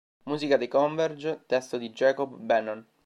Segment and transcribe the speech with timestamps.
[0.25, 2.83] Musica dei Converge, testo di Jacob Bannon.